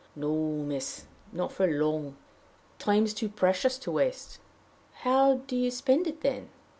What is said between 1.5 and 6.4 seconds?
for long. Time's too precious to waste." "How do you spend it,